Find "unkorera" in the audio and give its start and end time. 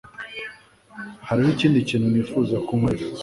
2.75-3.17